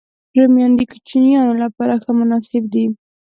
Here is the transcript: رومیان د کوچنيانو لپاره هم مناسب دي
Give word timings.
رومیان 0.37 0.71
د 0.75 0.81
کوچنيانو 0.91 1.53
لپاره 1.63 1.93
هم 2.03 2.13
مناسب 2.21 2.63
دي 2.73 2.85